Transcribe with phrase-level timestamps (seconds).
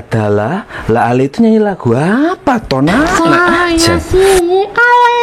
[0.00, 3.04] Ladala, lah Ale itu nyanyi lagu apa, Tona?
[3.20, 5.20] Saya si Ale,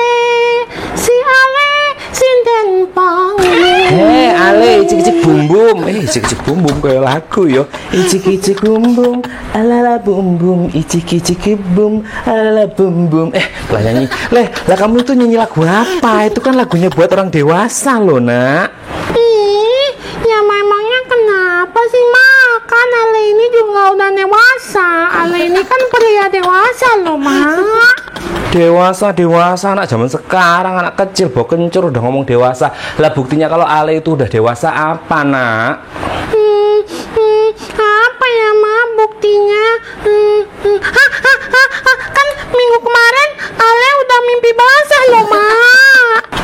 [0.93, 1.69] si Ale,
[2.13, 3.57] sinden panggil.
[3.89, 7.65] Hei, Ale, icik icik bum bum, eh icik icik bum bum kayak lagu yo.
[7.89, 9.17] Icik icik bum bum,
[9.57, 13.33] alala bum bum, icik icik bum, alala bum bum.
[13.33, 16.29] Eh, lah nyanyi, leh, lah kamu itu nyanyi lagu apa?
[16.29, 18.77] Itu kan lagunya buat orang dewasa loh, nak.
[19.17, 19.89] Ih,
[20.21, 22.05] ya memangnya kenapa sih
[22.77, 24.89] makan Ale ini juga udah dewasa.
[25.09, 28.13] Ale ini kan pria dewasa loh, Mak.
[28.53, 32.69] Dewasa, dewasa, anak zaman sekarang, anak kecil, bawa kencur udah ngomong dewasa.
[33.01, 35.89] Lah buktinya kalau Ale itu udah dewasa apa, nak?
[36.29, 37.49] Hmm, hmm,
[37.81, 39.65] apa ya ma buktinya?
[40.05, 40.77] Hmm, hmm.
[40.77, 41.97] Hah, hah.
[42.13, 45.45] Kan minggu kemarin Ale udah mimpi basah loh ma.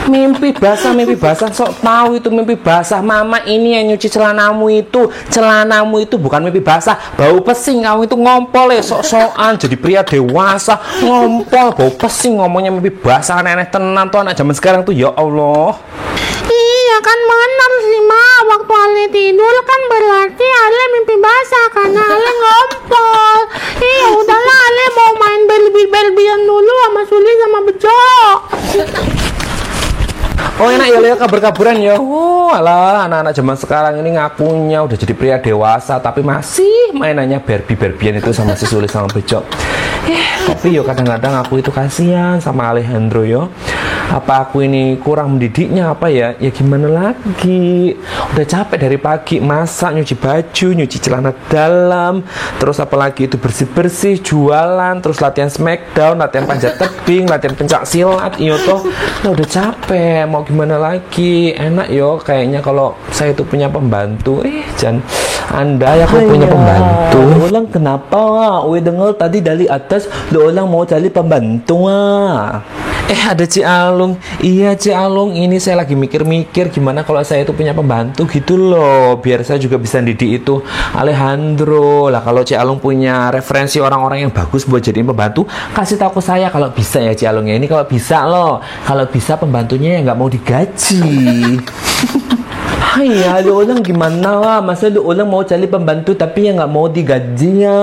[0.03, 2.99] Mimpi basah, mimpi basah, sok tahu itu mimpi basah.
[2.99, 6.99] Mama ini yang nyuci celanamu itu, celanamu itu bukan mimpi basah.
[7.15, 12.91] Bau pesing kamu itu ngompol ya, sok-sokan jadi pria dewasa ngompol, bau pesing ngomongnya mimpi
[12.91, 15.79] basah aneh-aneh tenan tuh anak zaman sekarang tuh ya Allah.
[16.43, 18.25] Iya kan benar sih ma.
[18.43, 23.37] Waktu Ale tidur kan berarti Ale mimpi basah karena Ale ngompol.
[23.79, 28.03] Iya udahlah Ale mau main Barbie Barbiean dulu sama Suli sama Bejo.
[30.61, 31.97] Oh enak ya Leo kabur-kaburan ya.
[31.97, 37.73] Oh alah anak-anak zaman sekarang ini ngakunya udah jadi pria dewasa tapi masih mainannya Barbie
[37.73, 39.41] Barbian itu sama si Sulis sama Bejo.
[40.05, 43.49] Eh tapi yo kadang-kadang aku itu kasihan sama Alejandro yo.
[44.13, 46.37] Apa aku ini kurang mendidiknya apa ya?
[46.37, 47.97] Ya gimana lagi?
[48.29, 52.21] Udah capek dari pagi masak, nyuci baju, nyuci celana dalam,
[52.61, 58.53] terus apalagi itu bersih-bersih, jualan, terus latihan smackdown, latihan panjat tebing, latihan pencak silat, iyo
[58.61, 58.85] toh.
[59.25, 61.57] Nah, udah capek, mau gimana lagi?
[61.57, 64.45] Enak yo kayaknya kalau saya itu punya pembantu.
[64.45, 65.01] Eh, Jan,
[65.49, 67.49] Anda ya kok punya pembantu.
[67.49, 68.61] Ulang kenapa?
[68.69, 72.61] Uwe dengar tadi dari atas, lo ulang mau cari pembantu ah.
[73.11, 74.15] Eh ada Ci Alung.
[74.39, 75.35] Iya Ci Alung.
[75.35, 79.19] Ini saya lagi mikir-mikir Gimana kalau saya itu punya pembantu gitu loh.
[79.19, 80.63] Biar saya juga bisa didik itu.
[80.95, 82.07] Alejandro.
[82.07, 85.43] Lah kalau Ci Alung punya referensi orang-orang yang bagus buat jadiin pembantu
[85.75, 87.59] Kasih tahu ke saya kalau bisa ya Ci Alung ya.
[87.59, 88.63] Ini kalau bisa loh.
[88.87, 91.03] Kalau bisa pembantunya yang nggak mau digaji.
[92.93, 94.57] Hai, lo ulang gimana lah?
[94.61, 97.81] Masa lo ulang mau cari pembantu tapi yang nggak mau digajinya?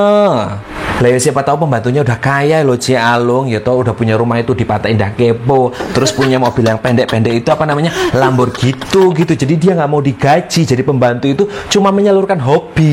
[1.00, 3.48] Lah ya siapa tahu pembantunya udah kaya loh Ci Alung.
[3.48, 5.72] Ya toh udah punya rumah itu di Pantai Indah Kepo.
[5.96, 9.16] Terus punya mobil yang pendek-pendek itu apa namanya Lamborghini gitu.
[9.16, 10.68] Gitu jadi dia nggak mau digaji.
[10.68, 12.92] Jadi pembantu itu cuma menyalurkan hobi.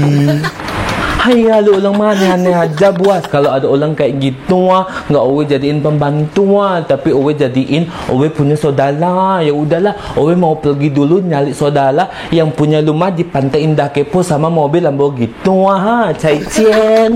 [1.28, 2.40] Hai, lo ulang mana?
[2.40, 3.28] Aneh aja buas.
[3.28, 4.72] Kalau ada orang kayak gitu
[5.12, 9.44] nggak Uwe jadiin pembantu tapi Uwe jadiin Uwe punya saudara.
[9.44, 14.24] Ya udahlah, Uwe mau pergi dulu nyari saudara yang punya rumah di Pantai Indah Kepo
[14.24, 15.28] sama mobil Lamborghini
[15.68, 17.12] ah, Cai Cien.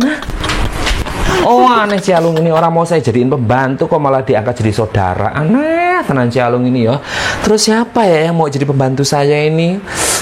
[1.42, 5.34] Oh aneh si Alung ini orang mau saya jadiin pembantu kok malah diangkat jadi saudara.
[5.34, 7.02] Aneh tenan si Alung ini ya.
[7.42, 9.82] Terus siapa ya yang mau jadi pembantu saya ini?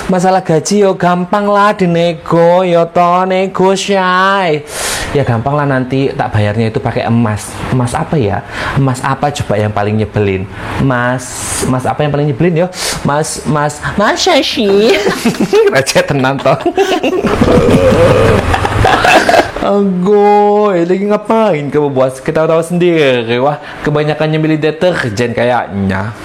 [0.10, 4.64] Masalah gaji yo gampang lah dinego yo to nego syai.
[5.10, 7.50] Ya gampang lah nanti tak bayarnya itu pakai emas.
[7.74, 8.46] Emas apa ya?
[8.78, 10.46] Emas apa coba yang paling nyebelin?
[10.82, 11.26] Emas
[11.66, 12.68] emas apa yang paling nyebelin yo?
[13.04, 14.94] Mas mas mas sih
[15.74, 16.58] receh tenan toh
[19.70, 21.94] Agoy, lagi ngapain kamu?
[22.26, 26.10] Kita tahu sendiri, wah kebanyakannya milih deterjen kayaknya.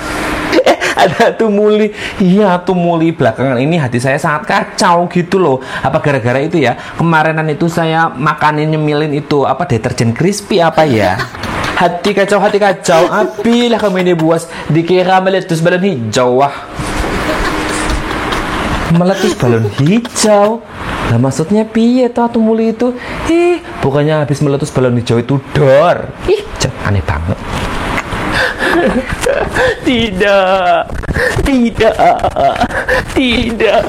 [0.65, 5.60] Eh, ada tuh muli, iya tuh muli belakangan ini hati saya sangat kacau gitu loh.
[5.84, 6.72] Apa gara-gara itu ya?
[6.97, 11.21] Kemarinan itu saya makanin nyemilin itu apa deterjen crispy apa ya?
[11.84, 13.10] Hati kacau, hati kacau.
[13.10, 14.47] Apilah kamu ini buas.
[14.71, 16.54] Dikira meletus balon hijau wah.
[18.94, 20.62] Meletus balon hijau.
[21.10, 22.94] Lah maksudnya piye tuh muli itu?
[23.26, 26.14] Ih, bukannya habis meletus balon hijau itu dor.
[26.30, 27.38] Ih, cek, aneh banget.
[29.84, 30.86] Tidak,
[31.44, 31.96] tidak,
[33.12, 33.82] tidak.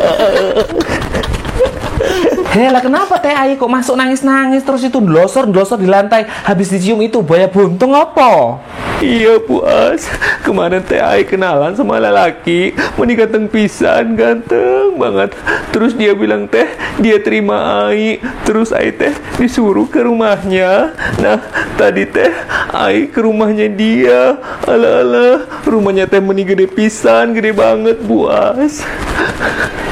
[2.55, 6.71] Hei lah kenapa teh Ai kok masuk nangis-nangis terus itu glosor glosor di lantai habis
[6.71, 8.59] dicium itu buaya buntung apa?
[9.03, 10.07] Iya puas.
[10.45, 12.71] Kemarin teh Ai kenalan sama lelaki.
[12.95, 15.35] Ganteng pisan Ganteng banget.
[15.71, 16.67] Terus dia bilang teh
[16.99, 18.23] Dia terima Ai.
[18.47, 20.95] Terus Ai teh disuruh ke rumahnya.
[21.19, 21.39] Nah
[21.75, 22.31] tadi teh
[22.71, 24.39] Ai ke rumahnya dia.
[24.63, 28.83] Alah-alah Rumahnya teh meni gede pisan Gede banget puas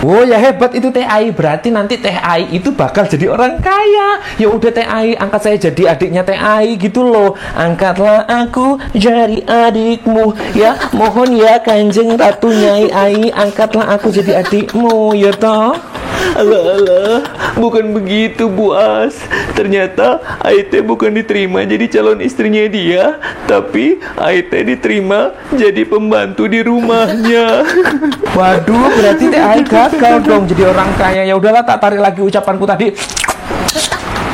[0.04, 1.32] Oh ya hebat itu teh Ai.
[1.32, 4.20] Berarti nanti teh Ai itu bakal jadi orang kaya.
[4.36, 7.40] Ya udah teh Ai Angkat saya jadi adiknya teh Ai gitu loh.
[7.56, 10.36] Angkatlah aku jadi adikmu.
[10.60, 15.93] Ya mohon ya kanjeng ratu nyai ai Angkatlah aku jadi adikmu ya toh
[16.34, 17.20] Alah, alah,
[17.62, 19.22] bukan begitu Bu As.
[19.54, 27.62] Ternyata Aite bukan diterima jadi calon istrinya dia, tapi Aite diterima jadi pembantu di rumahnya.
[28.38, 32.66] Waduh berarti teh ai gagal dong jadi orang kaya Ya udahlah tak tarik lagi ucapanku
[32.66, 32.98] tadi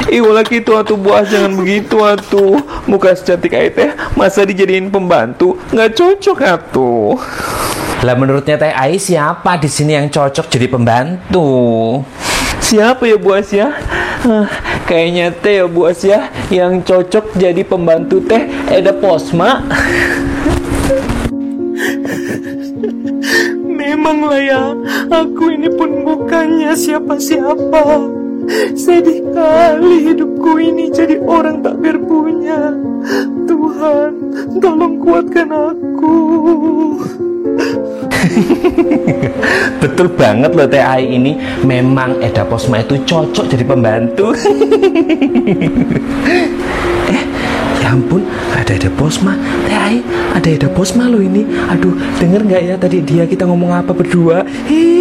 [0.09, 2.57] Ih, ulah gitu atuh Bu As, jangan begitu atuh.
[2.89, 7.13] Muka secantik Aite masa dijadiin pembantu, nggak cocok atuh.
[7.99, 11.43] Lah menurutnya teh ai siapa di sini yang cocok jadi pembantu
[12.63, 13.75] Siapa ya Bu As ya?
[14.23, 14.47] Hah,
[14.87, 19.59] kayaknya teh ya Bu As ya yang cocok jadi pembantu teh Eda Posma.
[23.67, 24.63] Memanglah ya,
[25.11, 27.83] aku ini pun bukannya siapa-siapa.
[28.79, 32.75] Sedih kali hidupku ini jadi orang tak berpunya.
[33.43, 34.11] Tuhan,
[34.63, 36.38] tolong kuatkan aku.
[39.79, 41.39] Betul banget loh teh ai ini.
[41.63, 44.35] Memang Eda Posma itu cocok jadi pembantu.
[47.09, 47.25] Eh
[47.81, 48.21] ya ampun
[48.53, 49.33] ada Eda Posma.
[49.65, 49.97] Teh ai
[50.35, 51.47] ada Eda Posma loh ini.
[51.71, 54.45] Aduh denger nggak ya tadi dia kita ngomong apa berdua?
[54.69, 54.98] Ih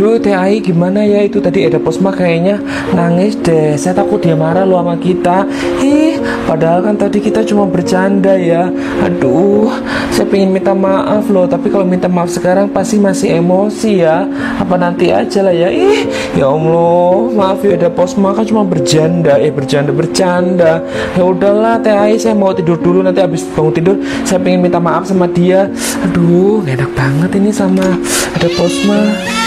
[0.00, 1.68] Duh Teh Ai gimana ya itu tadi?
[1.68, 2.56] Eda Posma kayaknya
[2.96, 3.76] nangis deh.
[3.76, 5.44] Saya takut dia marah loh sama kita.
[5.84, 6.16] Ih
[6.48, 8.72] padahal kan tadi kita cuma bercanda ya.
[9.04, 9.68] Aduh
[10.08, 11.44] saya pengen minta maaf loh.
[11.44, 14.24] Tapi kalau minta maaf sekarang pasti masih emosi ya.
[14.56, 15.68] Apa nanti aja lah ya.
[15.68, 17.36] Ih ya Allah.
[17.36, 19.36] Maaf ya Eda Posma kan cuma bercanda.
[19.36, 20.80] Eh bercanda bercanda.
[21.12, 23.04] Ya udahlah Teh Ai saya mau tidur dulu.
[23.04, 25.68] Nanti habis bangun tidur saya pengen minta maaf sama dia.
[26.08, 27.84] Aduh enak banget ini sama
[28.32, 29.39] Eda Posma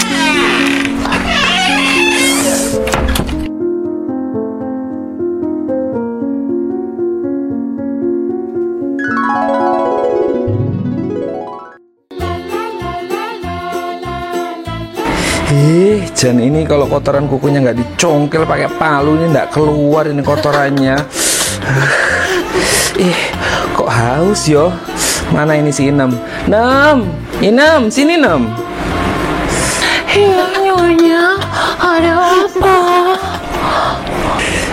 [16.24, 20.96] Ih, Jan ini kalau kotoran kukunya nggak dicongkel pakai palu ini nggak keluar ini kotorannya.
[23.12, 23.20] Ih,
[23.76, 24.72] kok haus yo?
[25.28, 26.16] Mana ini si Inem?
[26.48, 27.12] Nem,
[27.44, 28.48] Inem, sini Nem.
[30.16, 31.36] Iya, Nyonya.
[31.76, 32.76] Ada apa?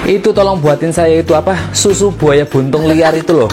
[0.07, 1.59] Itu tolong buatin saya itu apa?
[1.75, 3.51] Susu buaya buntung liar itu loh.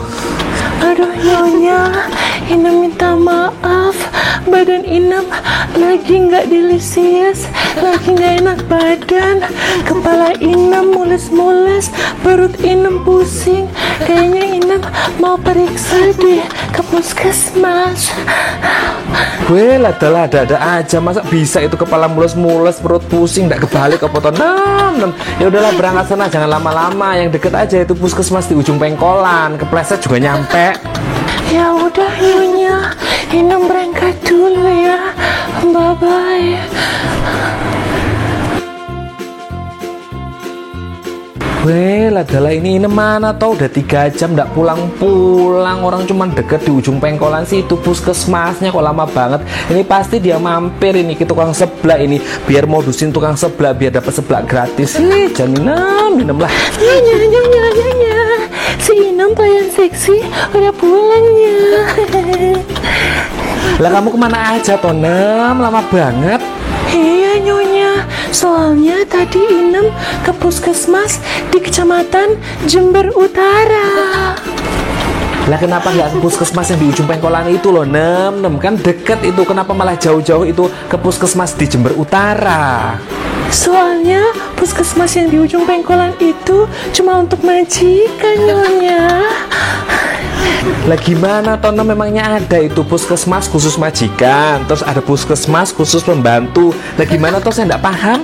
[0.78, 2.06] Aduh, Nyonya.
[2.46, 3.98] Inem minta maaf.
[4.46, 5.26] Badan Inem
[5.74, 7.50] lagi nggak delisius.
[7.82, 9.42] Lagi nggak enak badan.
[9.82, 11.90] Kepala Inem mules-mules.
[12.22, 13.66] Perut Inem pusing.
[14.06, 14.82] Kayaknya Inem
[15.18, 18.14] mau periksa deh ke puskesmas.
[19.48, 24.32] Gue lah ada-ada aja masa bisa itu kepala mules-mules perut pusing nggak kebalik apa toh
[24.36, 28.76] nem nem ya udahlah berangkat sana jangan lama-lama yang deket aja itu puskesmas di ujung
[28.76, 30.76] pengkolan kepleset juga nyampe
[31.48, 32.92] Ya udah Nyonya,
[33.32, 35.16] Inem berangkat dulu ya.
[35.64, 37.67] Bye bye.
[41.68, 46.72] Lah adalah ini ini mana tau udah tiga jam nggak pulang-pulang orang cuman deket di
[46.72, 49.44] ujung pengkolan sih itu puskesmasnya kok lama banget.
[49.68, 54.16] Ini pasti dia mampir ini ke tukang sebelah ini biar modusin tukang sebelah biar dapat
[54.16, 54.96] sebelah gratis.
[54.96, 56.48] Nih jangan minum lah
[56.80, 58.18] Nyonya, Nyonya, Nyonya.
[58.80, 60.24] Si Inem pelayan seksi
[60.56, 61.60] udah pulang ya.
[63.76, 66.40] lah kamu ke mana aja tonem lama banget
[68.30, 69.90] soalnya tadi Inem
[70.24, 71.20] ke puskesmas
[71.50, 74.34] di kecamatan Jember Utara.
[75.48, 78.44] Lah kenapa nggak ke puskesmas yang di ujung pengkolan itu loh Nem?
[78.44, 79.42] Nem kan deket itu.
[79.48, 83.00] Kenapa malah jauh-jauh itu ke puskesmas di Jember Utara
[83.48, 84.20] Soalnya
[84.56, 89.24] puskesmas yang di ujung pengkolan itu cuma untuk majikan Nyonya.
[90.88, 91.84] Lah gimana Tono?
[91.84, 94.64] Memangnya ada itu puskesmas khusus majikan?
[94.68, 96.76] Terus ada puskesmas khusus pembantu?
[97.00, 97.52] Lah gimana toh?
[97.52, 98.20] Saya nggak paham.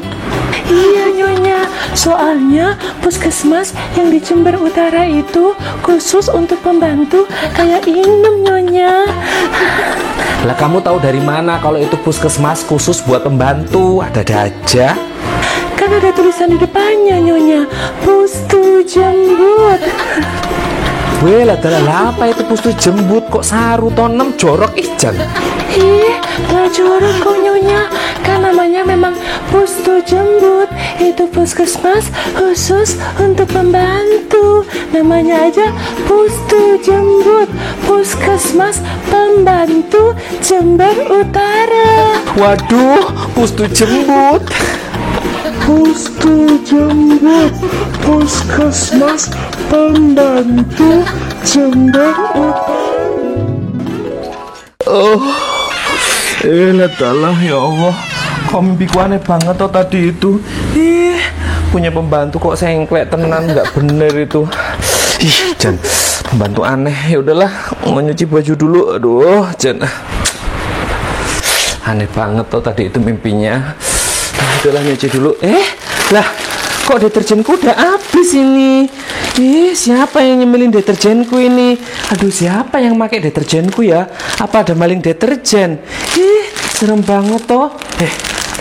[0.65, 5.53] Iya Nyonya, soalnya puskesmas yang di Jember Utara itu
[5.85, 9.09] khusus untuk pembantu kayak Inem Nyonya.
[10.45, 14.01] Lah kamu tahu dari mana kalau itu puskesmas khusus buat pembantu?
[14.01, 14.97] Ada-ada aja
[15.95, 17.71] Kan ada tulisan di depannya Nyonya,
[18.03, 19.79] Pustu Jembut.
[21.23, 25.15] Weh lah dalah apa itu pustu jembut kok saru tonem jorok ijan
[25.71, 26.19] Ih,
[26.51, 27.87] gak jorok kok Nyonya,
[28.27, 29.15] kan namanya memang
[29.55, 30.67] Pustu Jembut.
[30.99, 34.67] Itu puskesmas khusus untuk pembantu.
[34.91, 35.71] Namanya aja
[36.11, 37.47] Pustu Jembut,
[37.87, 40.11] Puskesmas Pembantu
[40.43, 42.19] Jember Utara.
[42.35, 44.43] Waduh pustu jembut
[45.65, 47.49] Posko Jember
[48.05, 49.33] Puskesmas
[49.73, 51.01] Pembantu
[51.41, 52.13] Jember
[56.45, 57.97] Eh, ladalah ya Allah.
[58.53, 60.37] Mimpiku aneh banget tuh tadi itu.
[60.77, 61.17] Ih,
[61.73, 64.45] punya pembantu kok sengklek tenan nggak bener itu.
[65.25, 65.81] Ih, Jan,
[66.29, 66.93] pembantu aneh.
[67.09, 67.49] Ya udahlah,
[67.89, 68.81] mau nyuci baju dulu.
[68.93, 69.81] Aduh, Jan.
[71.89, 73.73] Aneh banget tuh tadi itu mimpinya.
[74.41, 75.37] Ah, udahlah nyuci dulu.
[75.43, 75.67] Eh,
[76.11, 76.27] lah,
[76.85, 78.87] kok deterjenku udah habis ini?
[79.35, 81.75] Ih, siapa yang nyemilin deterjenku ini?
[82.15, 84.07] Aduh, siapa yang pakai deterjenku ya?
[84.39, 85.83] Apa ada maling deterjen?
[86.15, 87.75] Ih, serem banget toh.
[87.99, 88.13] Eh,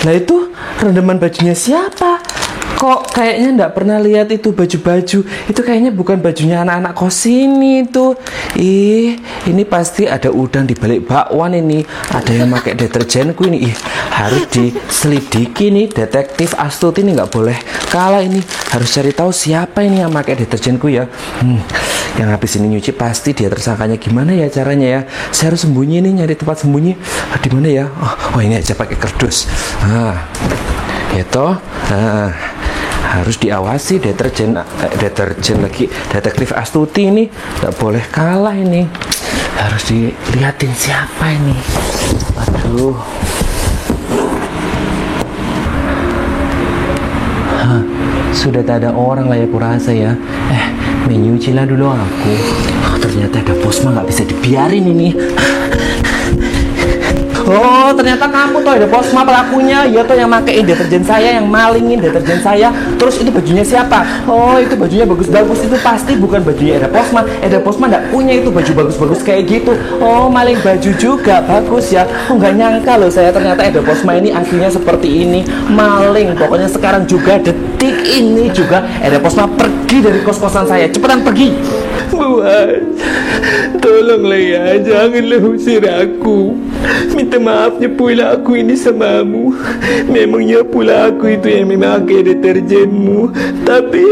[0.02, 0.50] lah itu
[0.82, 2.43] rendaman bajunya siapa?
[2.84, 5.24] Kok kayaknya nggak pernah lihat itu baju-baju.
[5.24, 8.20] Itu kayaknya bukan bajunya anak-anak kos ini tuh
[8.60, 9.16] Ih,
[9.48, 11.88] ini pasti ada udang di balik bakwan ini.
[12.12, 13.72] Ada yang pakai deterjenku ini.
[13.72, 13.76] Ih,
[14.12, 17.56] harus diselidiki nih Detektif Astuti ini nggak boleh
[17.88, 18.44] kalah ini.
[18.76, 21.08] Harus cari tahu siapa ini yang pakai deterjenku ya.
[21.40, 21.64] Hmm,
[22.20, 23.96] Yang habis ini nyuci pasti dia tersangkanya.
[23.96, 25.02] Gimana ya caranya ya?
[25.32, 27.00] Saya harus sembunyi nih nyari tempat sembunyi.
[27.32, 27.88] Ah, Di mana ya?
[27.88, 29.48] Oh, oh, ini aja pakai kardus
[29.88, 30.28] ah,
[31.16, 31.48] Gitu.
[31.88, 32.53] Ah
[33.14, 34.66] harus diawasi deterjen eh,
[34.98, 37.30] deterjen lagi detektif Astuti ini.
[37.30, 38.90] Nggak boleh kalah ini.
[39.54, 41.54] Harus dilihatin siapa ini.
[42.42, 42.98] Aduh
[47.64, 47.80] Hah,
[48.36, 50.18] sudah tak ada orang lah ya kurasa ya.
[50.50, 50.66] Eh
[51.08, 52.34] menyuci lah dulu aku.
[52.90, 55.14] Oh, ternyata ada posma nggak bisa dibiarin ini
[57.54, 59.86] Oh, ternyata kamu tuh ada posma pelakunya.
[59.86, 62.74] Ya tuh yang makein deterjen saya, yang malingin deterjen saya.
[62.98, 64.26] Terus itu bajunya siapa?
[64.26, 65.70] Oh, itu bajunya bagus-bagus.
[65.70, 67.22] Itu pasti bukan bajunya Eda Posma.
[67.46, 69.78] Eda Posma nggak punya itu baju bagus-bagus kayak gitu.
[70.02, 72.10] Oh, maling baju juga bagus ya.
[72.28, 75.46] Oh, nggak nyangka loh saya ternyata Eda Posma ini aslinya seperti ini.
[75.70, 76.34] Maling.
[76.34, 80.90] Pokoknya sekarang juga detik ini juga Eda Posma pergi dari kos-kosan saya.
[80.90, 81.54] Cepetan pergi.
[82.14, 83.02] Buat,
[83.82, 86.54] tolonglah ya, janganlah usir aku.
[87.24, 89.56] Minta maafnya pula aku ini samamu.
[90.12, 93.32] Memangnya pula aku itu yang memakai deterjenmu.
[93.64, 94.04] Tapi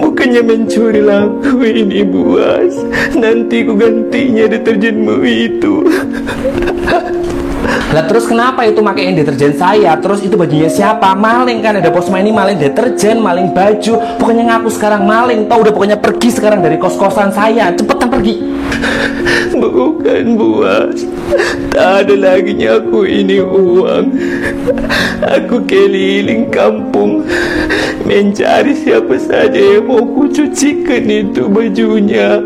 [0.00, 2.72] bukannya mencuri laku ini buas.
[3.12, 5.84] Nanti ku gantinya deterjenmu itu.
[7.92, 9.92] Lah terus kenapa itu makein deterjen saya?
[10.00, 11.12] Terus itu bajunya siapa?
[11.12, 14.16] Maling kan ada posma ini maling deterjen, maling baju.
[14.16, 15.52] Pokoknya ngaku sekarang maling.
[15.52, 17.76] Tau udah pokoknya pergi sekarang dari kos-kosan saya.
[17.76, 18.55] Cepetan pergi.
[19.56, 21.06] Bukan buas.
[21.72, 24.06] Tak ada lagi aku ini uang.
[25.24, 27.24] Aku keliling kampung
[28.06, 32.40] mencari siapa saja yang mau kucucikan itu bajunya.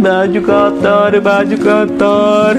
[0.00, 2.56] Baju kotor, baju kotor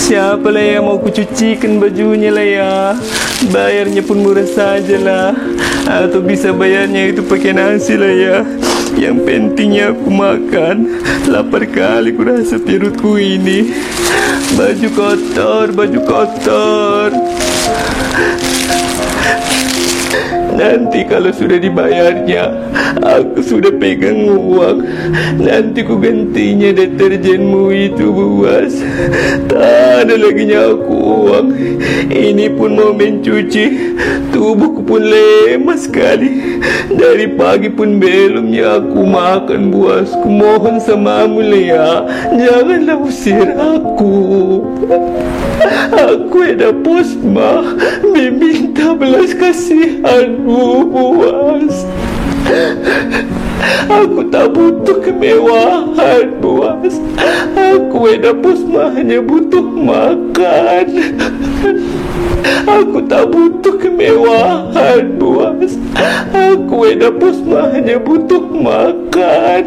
[0.00, 2.76] Siapa lah yang mau kucucikan bajunya lah ya
[3.52, 5.36] Bayarnya pun murah saja lah
[5.84, 8.36] Atau bisa bayarnya itu pakai nasi lah ya
[8.96, 10.76] Yang pentingnya aku makan.
[11.28, 13.72] Lapar kali ku rasa perutku ini.
[14.56, 17.10] Baju kotor, baju kotor.
[20.52, 24.84] Nanti kalau sudah dibayarnya Aku sudah pegang uang.
[25.40, 28.84] Nanti ku gantinya deterjenmu itu buas
[29.48, 31.46] Tak ada lagi aku uang.
[32.12, 33.96] Ini pun mau mencuci
[34.28, 36.60] Tubuhku pun lemas sekali.
[36.92, 42.04] Dari pagi pun belumnya aku makan buas Ku mohon samamu ya
[42.36, 44.12] Janganlah usir aku.
[45.92, 47.76] Aku ada posma.
[48.02, 51.86] Meminta belas kasihanmu buas
[53.88, 56.96] Aku tak butuh kemewahan buas.
[57.56, 60.86] Aku ada posma hanya butuh makan.
[62.66, 65.76] Aku tak butuh kemewahan buas.
[66.32, 69.62] Aku ada posma hanya butuh makan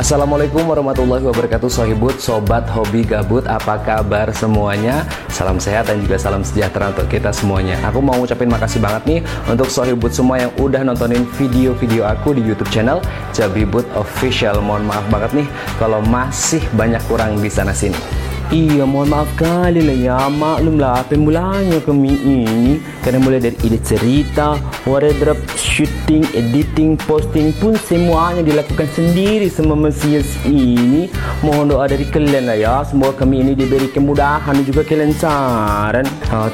[0.00, 5.04] Assalamualaikum warahmatullahi wabarakatuh Sohibut, Sobat Hobi Gabut Apa kabar semuanya?
[5.28, 7.76] Salam sehat dan juga salam sejahtera untuk kita semuanya.
[7.84, 12.40] Aku mau ngucapin makasih banget nih Untuk Sohibut semua yang udah nontonin video-video aku di
[12.40, 13.04] Youtube channel
[13.36, 14.64] Jabibut Official.
[14.64, 19.78] Mohon maaf banget nih Kalau masih banyak kurang di sana sini Iya mohon maaf kali
[19.78, 20.18] lah ya.
[20.26, 22.82] Maklumlah pemulanya kami ini.
[22.98, 30.34] Karena mulai dari ide cerita Wardrobe, shooting, editing, posting pun semuanya dilakukan sendiri sama Mesias
[30.42, 31.06] ini.
[31.46, 32.74] Mohon doa dari kalian lah ya.
[32.82, 36.02] Semoga kami ini diberi kemudahan dan juga kelancaran.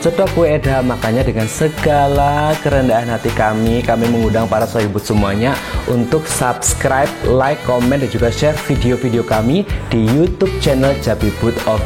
[0.04, 0.84] Cetok kue eda.
[0.84, 5.56] Makanya dengan segala kerendahan hati kami Kami mengundang para sohibut semuanya
[5.88, 11.85] Untuk subscribe, like, komen dan juga share video-video kami Di Youtube channel Jabibut Official